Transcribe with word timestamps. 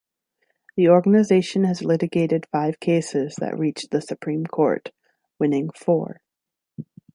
The 0.77 0.89
organization 0.89 1.63
has 1.65 1.83
litigated 1.83 2.47
five 2.51 2.79
cases 2.79 3.35
that 3.35 3.59
reached 3.59 3.91
the 3.91 4.01
Supreme 4.01 4.47
Court, 4.47 4.89
winning 5.37 5.69
four. 5.75 6.21